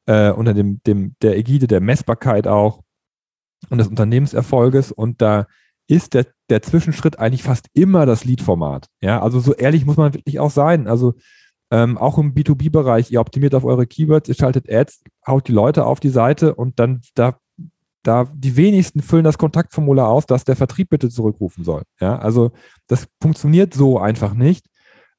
[0.05, 2.81] äh, unter dem, dem, der Ägide der Messbarkeit auch
[3.69, 5.47] und des Unternehmenserfolges und da
[5.87, 8.87] ist der, der Zwischenschritt eigentlich fast immer das Lead-Format.
[9.01, 10.87] Ja, also so ehrlich muss man wirklich auch sein.
[10.87, 11.13] Also
[11.71, 15.85] ähm, auch im B2B-Bereich, ihr optimiert auf eure Keywords, ihr schaltet Ads, haut die Leute
[15.85, 17.37] auf die Seite und dann da,
[18.05, 21.83] da die wenigsten füllen das Kontaktformular aus, dass der Vertrieb bitte zurückrufen soll.
[21.99, 22.51] Ja, also
[22.87, 24.65] das funktioniert so einfach nicht.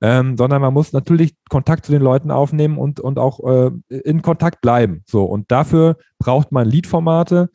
[0.03, 4.21] Ähm, sondern man muss natürlich Kontakt zu den Leuten aufnehmen und, und auch äh, in
[4.21, 5.03] Kontakt bleiben.
[5.07, 7.49] So, und dafür braucht man Lead-Formate.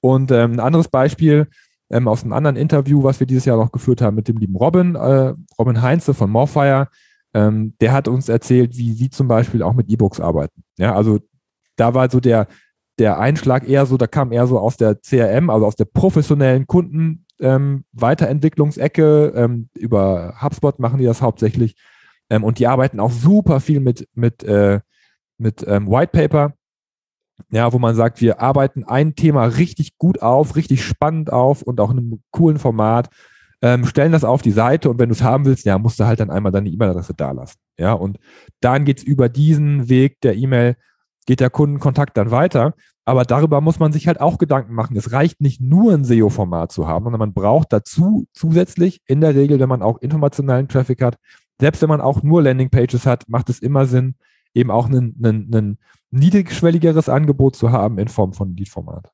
[0.00, 1.46] Und ähm, ein anderes Beispiel,
[1.90, 4.56] ähm, aus einem anderen Interview, was wir dieses Jahr noch geführt haben mit dem lieben
[4.56, 6.88] Robin, äh, Robin Heinze von Morfire,
[7.32, 10.64] ähm, der hat uns erzählt, wie sie zum Beispiel auch mit E-Books arbeiten.
[10.76, 11.20] Ja, also
[11.76, 12.48] da war so der,
[12.98, 16.66] der Einschlag eher so, da kam eher so aus der CRM, also aus der professionellen
[16.66, 19.32] Kunden ähm, Weiterentwicklungsecke.
[19.34, 21.76] Ähm, über HubSpot machen die das hauptsächlich.
[22.30, 24.80] Ähm, und die arbeiten auch super viel mit, mit, äh,
[25.38, 26.54] mit ähm, White Paper.
[27.50, 31.80] Ja, wo man sagt, wir arbeiten ein Thema richtig gut auf, richtig spannend auf und
[31.80, 33.10] auch in einem coolen Format,
[33.60, 36.04] ähm, stellen das auf die Seite und wenn du es haben willst, ja, musst du
[36.04, 37.58] halt dann einmal deine E-Mail-Adresse da lassen.
[37.76, 38.18] Ja, und
[38.60, 40.76] dann geht es über diesen Weg der E-Mail,
[41.26, 42.74] geht der Kundenkontakt dann weiter.
[43.06, 44.96] Aber darüber muss man sich halt auch Gedanken machen.
[44.96, 49.34] Es reicht nicht nur ein SEO-Format zu haben, sondern man braucht dazu zusätzlich in der
[49.34, 51.18] Regel, wenn man auch informationalen Traffic hat,
[51.60, 54.14] selbst wenn man auch nur Landingpages hat, macht es immer Sinn,
[54.54, 55.78] eben auch ein
[56.10, 59.10] niedrigschwelligeres Angebot zu haben in Form von Lead-Format.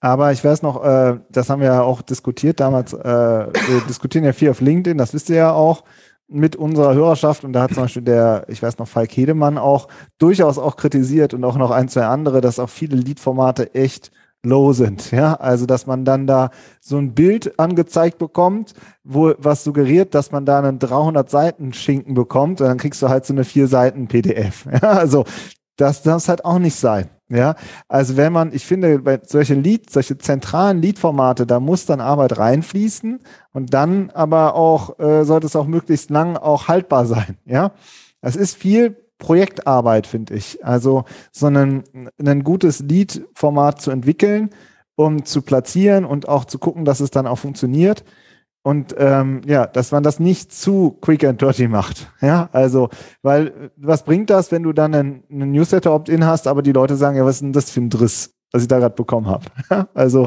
[0.00, 2.92] Aber ich weiß noch, äh, das haben wir ja auch diskutiert damals.
[2.92, 5.84] Äh, wir diskutieren ja viel auf LinkedIn, das wisst ihr ja auch
[6.28, 9.88] mit unserer Hörerschaft und da hat zum Beispiel der, ich weiß noch, Falk Hedemann auch
[10.18, 14.10] durchaus auch kritisiert und auch noch ein, zwei andere, dass auch viele Lead-Formate echt
[14.42, 15.10] low sind.
[15.10, 20.32] Ja, also dass man dann da so ein Bild angezeigt bekommt, wo was suggeriert, dass
[20.32, 23.68] man da einen 300 Seiten Schinken bekommt und dann kriegst du halt so eine vier
[23.68, 24.66] Seiten PDF.
[24.82, 25.24] Ja, also
[25.76, 27.08] das darf halt auch nicht sein.
[27.28, 27.56] Ja,
[27.88, 32.38] also wenn man, ich finde, bei solche Lead, solche zentralen Lead-Formate, da muss dann Arbeit
[32.38, 33.18] reinfließen
[33.52, 37.36] und dann aber auch äh, sollte es auch möglichst lang auch haltbar sein.
[37.44, 37.72] Ja,
[38.20, 40.64] es ist viel Projektarbeit, finde ich.
[40.64, 41.82] Also so ein,
[42.24, 44.50] ein gutes Lead-Format zu entwickeln,
[44.94, 48.04] um zu platzieren und auch zu gucken, dass es dann auch funktioniert.
[48.66, 52.10] Und ähm, ja, dass man das nicht zu quick and dirty macht.
[52.20, 52.88] Ja, also,
[53.22, 57.16] weil was bringt das, wenn du dann einen, einen Newsletter-Opt-in hast, aber die Leute sagen,
[57.16, 59.44] ja, was ist denn das für ein Driss, was ich da gerade bekommen habe?
[59.94, 60.26] also,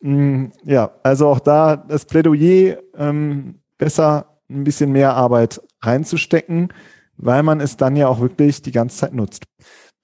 [0.00, 0.46] mhm.
[0.46, 6.72] mh, ja, also auch da das Plädoyer ähm, besser ein bisschen mehr Arbeit reinzustecken,
[7.18, 9.44] weil man es dann ja auch wirklich die ganze Zeit nutzt.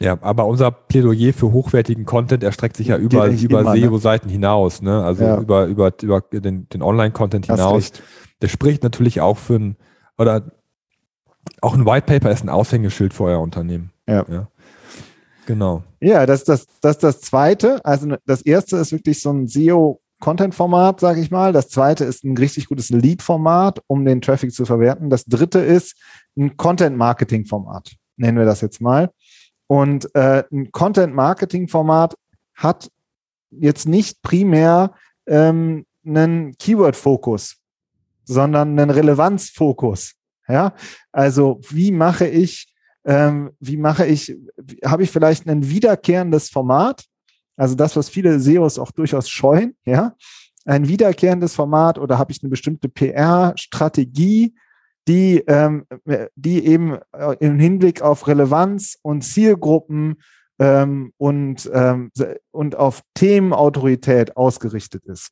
[0.01, 3.81] Ja, aber unser Plädoyer für hochwertigen Content erstreckt sich ja über, über ne?
[3.81, 4.33] SEO-Seiten ne?
[4.33, 5.03] hinaus, ne?
[5.03, 5.39] Also ja.
[5.39, 7.93] über, über, über den, den Online-Content hinaus.
[8.41, 9.77] Das spricht natürlich auch für ein,
[10.19, 10.53] oder
[11.63, 13.91] auch ein White Paper ist ein Aushängeschild für euer Unternehmen.
[14.07, 14.27] Ja.
[14.29, 14.49] ja.
[15.47, 15.83] Genau.
[16.01, 17.83] Ja, das ist das, das, das zweite.
[17.85, 21.53] Also das erste ist wirklich so ein SEO-Content-Format, sage ich mal.
[21.53, 25.09] Das zweite ist ein richtig gutes Lead-Format, um den Traffic zu verwerten.
[25.09, 25.97] Das dritte ist
[26.37, 29.11] ein Content-Marketing-Format, nennen wir das jetzt mal.
[29.67, 32.15] Und äh, ein Content-Marketing-Format
[32.55, 32.91] hat
[33.51, 34.93] jetzt nicht primär
[35.27, 37.57] ähm, einen Keyword-Fokus,
[38.25, 40.15] sondern einen Relevanz-Fokus.
[40.49, 40.75] Ja,
[41.11, 42.73] also wie mache ich,
[43.05, 44.37] ähm, wie mache ich,
[44.85, 47.05] habe ich vielleicht ein wiederkehrendes Format?
[47.57, 50.15] Also das, was viele SEOs auch durchaus scheuen, ja,
[50.65, 54.55] ein wiederkehrendes Format oder habe ich eine bestimmte PR-Strategie,
[55.09, 55.87] die, ähm,
[56.35, 60.17] die eben äh, im Hinblick auf Relevanz und Zielgruppen
[60.59, 62.11] ähm, und, ähm,
[62.51, 65.31] und auf Themenautorität ausgerichtet ist.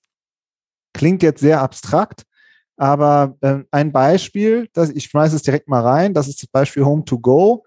[0.92, 2.24] Klingt jetzt sehr abstrakt,
[2.76, 6.84] aber ähm, ein Beispiel, das, ich schmeiße es direkt mal rein, das ist das Beispiel
[6.84, 7.64] Home to Go.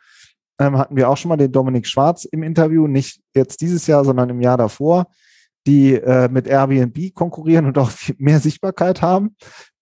[0.60, 4.04] Ähm, hatten wir auch schon mal den Dominik Schwarz im Interview, nicht jetzt dieses Jahr,
[4.04, 5.08] sondern im Jahr davor,
[5.68, 9.36] die äh, mit Airbnb konkurrieren und auch mehr Sichtbarkeit haben.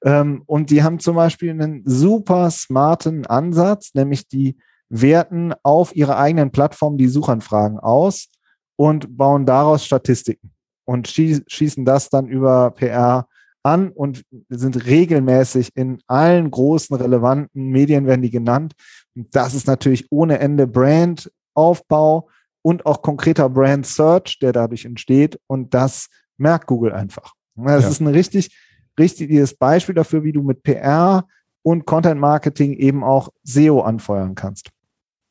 [0.06, 6.18] Ähm, und die haben zum Beispiel einen super smarten Ansatz, nämlich die werten auf ihrer
[6.18, 8.30] eigenen Plattform die Suchanfragen aus
[8.78, 10.52] und bauen daraus Statistiken
[10.86, 13.28] und schießen das dann über PR
[13.64, 18.74] an und sind regelmäßig in allen großen relevanten Medien werden die genannt.
[19.16, 22.30] Und das ist natürlich ohne Ende Brandaufbau
[22.62, 25.40] und auch konkreter Brand Search, der dadurch entsteht.
[25.48, 27.34] Und das merkt Google einfach.
[27.56, 27.90] Das ja.
[27.90, 28.56] ist ein richtig
[29.00, 31.26] richtiges Beispiel dafür, wie du mit PR
[31.64, 34.70] und Content Marketing eben auch SEO anfeuern kannst.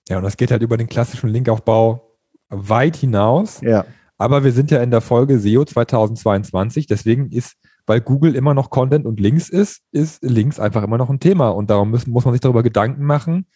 [0.09, 2.17] Ja, und das geht halt über den klassischen Linkaufbau
[2.49, 3.61] weit hinaus.
[3.61, 3.85] Ja.
[4.19, 7.55] Aber wir sind ja in der Folge SEO 2022, deswegen ist,
[7.87, 11.51] weil Google immer noch Content und Links ist, ist Links einfach immer noch ein Thema.
[11.51, 13.47] Und darum müssen, muss man sich darüber Gedanken machen,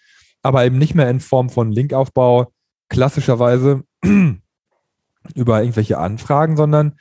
[0.43, 2.53] aber eben nicht mehr in Form von Linkaufbau
[2.89, 3.85] klassischerweise
[5.35, 6.95] über irgendwelche Anfragen, sondern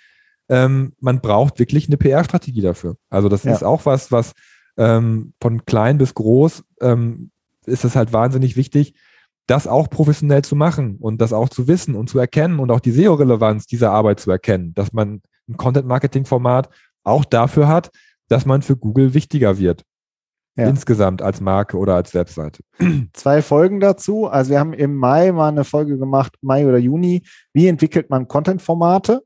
[0.50, 2.96] ähm, man braucht wirklich eine PR-Strategie dafür.
[3.10, 3.54] Also das ja.
[3.54, 4.34] ist auch was, was
[4.78, 7.32] ähm, von klein bis groß ähm,
[7.66, 8.96] ist es halt wahnsinnig wichtig,
[9.48, 12.80] das auch professionell zu machen und das auch zu wissen und zu erkennen und auch
[12.80, 16.70] die SEO-Relevanz dieser Arbeit zu erkennen, dass man ein Content-Marketing-Format
[17.04, 17.90] auch dafür hat,
[18.28, 19.84] dass man für Google wichtiger wird.
[20.58, 20.68] Ja.
[20.68, 22.64] Insgesamt als Marke oder als Webseite.
[23.14, 24.26] Zwei Folgen dazu.
[24.26, 27.22] Also wir haben im Mai mal eine Folge gemacht, Mai oder Juni.
[27.54, 29.24] Wie entwickelt man Content-Formate?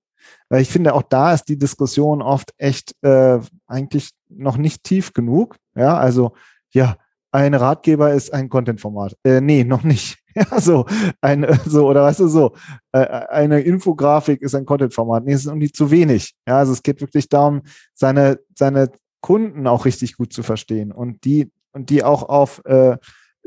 [0.50, 5.14] Weil ich finde, auch da ist die Diskussion oft echt äh, eigentlich noch nicht tief
[5.14, 5.58] genug.
[5.76, 6.34] Ja, also
[6.72, 6.98] ja,
[7.32, 9.16] ein Ratgeber ist ein Content-Format.
[9.24, 10.18] Äh, nee, noch nicht.
[10.34, 10.86] Ja, so,
[11.20, 12.54] ein, so, oder weißt du, so,
[12.94, 15.26] äh, eine Infografik ist ein Content-Format.
[15.26, 16.36] Nee, es ist irgendwie zu wenig.
[16.48, 17.64] Ja, also es geht wirklich darum,
[17.94, 22.96] seine, seine Kunden auch richtig gut zu verstehen und die, und die auch auf, äh,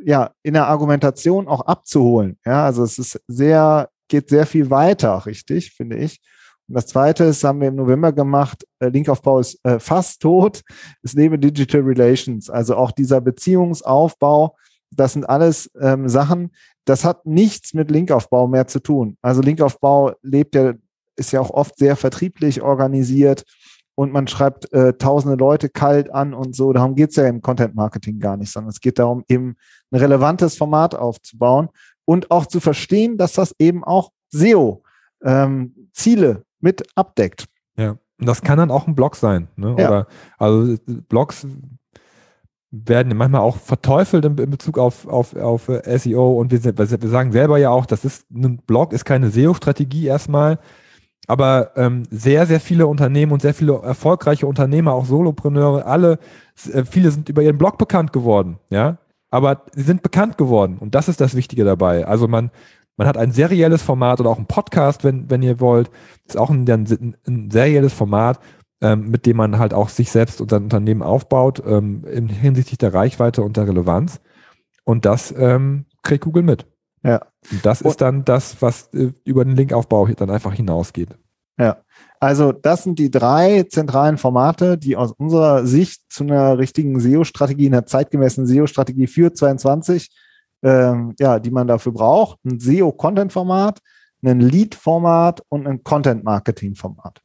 [0.05, 2.38] ja, in der Argumentation auch abzuholen.
[2.44, 6.20] Ja, also es ist sehr, geht sehr viel weiter, richtig, finde ich.
[6.66, 10.62] Das zweite ist, haben wir im November gemacht, äh, Linkaufbau ist äh, fast tot,
[11.03, 14.57] es lebe Digital Relations, also auch dieser Beziehungsaufbau,
[14.90, 16.50] das sind alles ähm, Sachen,
[16.85, 19.16] das hat nichts mit Linkaufbau mehr zu tun.
[19.22, 20.74] Also Linkaufbau lebt ja,
[21.16, 23.44] ist ja auch oft sehr vertrieblich organisiert
[23.94, 26.72] und man schreibt äh, tausende Leute kalt an und so.
[26.72, 29.57] Darum geht es ja im Content Marketing gar nicht, sondern es geht darum, eben
[29.90, 31.68] ein relevantes Format aufzubauen
[32.05, 34.83] und auch zu verstehen, dass das eben auch SEO-Ziele
[35.24, 37.44] ähm, mit abdeckt.
[37.77, 39.48] Ja, und das kann dann auch ein Blog sein.
[39.55, 39.77] Ne?
[39.79, 39.88] Ja.
[39.88, 40.07] Oder
[40.38, 40.77] also
[41.09, 41.46] Blogs
[42.70, 47.59] werden manchmal auch verteufelt in, Bezug auf, auf, auf SEO und wir, wir, sagen selber
[47.59, 50.59] ja auch, das ist ein Blog, ist keine SEO-Strategie erstmal,
[51.29, 56.18] aber ähm, sehr, sehr viele Unternehmen und sehr viele erfolgreiche Unternehmer, auch Solopreneure, alle,
[56.72, 58.98] äh, viele sind über ihren Blog bekannt geworden, ja,
[59.31, 62.05] aber sie sind bekannt geworden und das ist das Wichtige dabei.
[62.07, 62.50] Also man,
[62.96, 65.88] man hat ein serielles Format oder auch ein Podcast, wenn, wenn ihr wollt.
[66.26, 68.38] Das ist auch ein, ein, ein serielles Format,
[68.80, 72.78] ähm, mit dem man halt auch sich selbst und sein Unternehmen aufbaut, ähm, in hinsichtlich
[72.78, 74.20] der Reichweite und der Relevanz.
[74.85, 76.66] Und das ähm, kriegt Google mit.
[77.02, 77.20] Ja.
[77.50, 81.11] Und das ist dann das, was äh, über den Linkaufbau dann einfach hinausgeht.
[81.59, 81.78] Ja.
[82.20, 87.66] Also das sind die drei zentralen Formate, die aus unserer Sicht zu einer richtigen SEO-Strategie,
[87.66, 90.11] einer zeitgemäßen SEO-Strategie für 22
[90.64, 92.38] ähm, ja, die man dafür braucht.
[92.44, 93.81] Ein SEO-Content-Format,
[94.24, 97.20] ein Lead-Format und ein Content-Marketing-Format.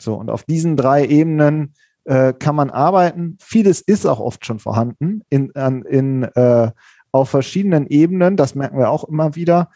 [0.00, 3.38] So, und auf diesen drei Ebenen äh, kann man arbeiten.
[3.40, 6.70] Vieles ist auch oft schon vorhanden in, in, äh,
[7.10, 8.36] auf verschiedenen Ebenen.
[8.36, 9.70] Das merken wir auch immer wieder.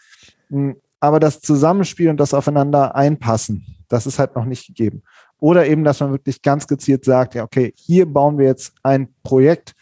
[0.50, 5.02] Hm, aber das Zusammenspiel und das Aufeinander einpassen, das ist halt noch nicht gegeben.
[5.38, 9.14] Oder eben, dass man wirklich ganz gezielt sagt, ja, okay, hier bauen wir jetzt ein
[9.22, 9.74] Projekt,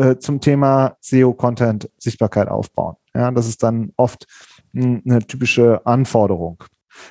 [0.00, 2.96] äh, zum Thema SEO-Content Sichtbarkeit aufbauen.
[3.14, 4.26] Ja, das ist dann oft
[4.72, 6.64] mh, eine typische Anforderung.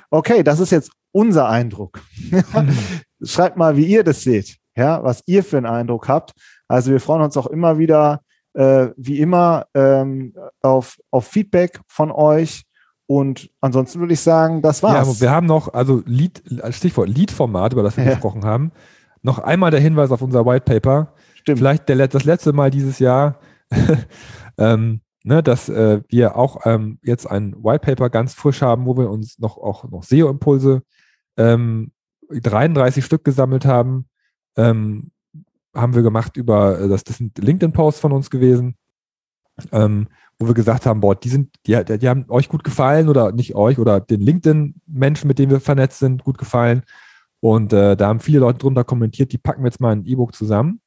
[0.10, 2.02] Okay, das ist jetzt unser Eindruck.
[3.24, 6.34] Schreibt mal, wie ihr das seht, ja, was ihr für einen Eindruck habt.
[6.68, 8.22] Also wir freuen uns auch immer wieder,
[8.54, 12.64] äh, wie immer, ähm, auf, auf Feedback von euch.
[13.08, 15.20] Und ansonsten würde ich sagen, das war's.
[15.20, 18.12] Ja, wir haben noch, also Lead, Stichwort Lead-Format, über das wir ja.
[18.12, 18.72] gesprochen haben.
[19.22, 21.14] Noch einmal der Hinweis auf unser White Paper.
[21.40, 21.60] Stimmt.
[21.60, 23.40] Vielleicht der, das letzte Mal dieses Jahr,
[24.58, 28.98] ähm, ne, dass äh, wir auch ähm, jetzt ein White Paper ganz frisch haben, wo
[28.98, 30.84] wir uns noch auch noch SEO-Impulse
[31.38, 31.92] ähm,
[32.30, 34.08] 33 Stück gesammelt haben.
[34.58, 35.12] Ähm,
[35.74, 38.76] haben wir gemacht über, äh, das, das sind LinkedIn-Posts von uns gewesen,
[39.72, 40.08] ähm,
[40.40, 43.56] wo wir gesagt haben, boah, die sind, die, die haben euch gut gefallen oder nicht
[43.56, 46.84] euch oder den LinkedIn-Menschen, mit denen wir vernetzt sind, gut gefallen.
[47.42, 50.36] Und äh, da haben viele Leute drunter kommentiert, die packen wir jetzt mal ein E-Book
[50.36, 50.82] zusammen.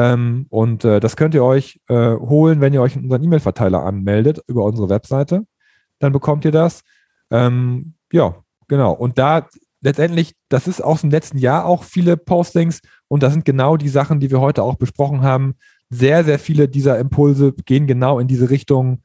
[0.00, 3.84] Ähm, und äh, das könnt ihr euch äh, holen, wenn ihr euch in unseren E-Mail-Verteiler
[3.84, 5.44] anmeldet über unsere Webseite.
[5.98, 6.80] Dann bekommt ihr das.
[7.30, 8.34] Ähm, ja,
[8.66, 8.92] genau.
[8.92, 9.46] Und da
[9.82, 13.90] letztendlich, das ist aus dem letzten Jahr auch viele Postings und das sind genau die
[13.90, 15.54] Sachen, die wir heute auch besprochen haben.
[15.90, 19.02] Sehr, sehr viele dieser Impulse gehen genau in diese Richtung.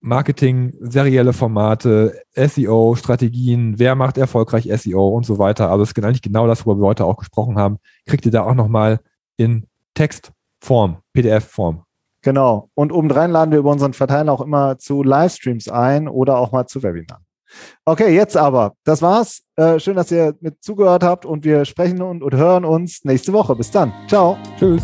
[0.00, 5.70] Marketing, serielle Formate, SEO, Strategien, wer macht erfolgreich SEO und so weiter.
[5.70, 7.78] Also es ist eigentlich genau das, worüber wir heute auch gesprochen haben.
[8.06, 9.00] Kriegt ihr da auch nochmal
[9.38, 11.84] in Textform, PDF-Form.
[12.22, 12.70] Genau.
[12.74, 16.66] Und obendrein laden wir über unseren Verteiler auch immer zu Livestreams ein oder auch mal
[16.66, 17.24] zu Webinaren.
[17.84, 18.72] Okay, jetzt aber.
[18.84, 19.42] Das war's.
[19.56, 23.32] Äh, schön, dass ihr mit zugehört habt und wir sprechen und, und hören uns nächste
[23.32, 23.54] Woche.
[23.54, 23.92] Bis dann.
[24.08, 24.36] Ciao.
[24.58, 24.82] Tschüss.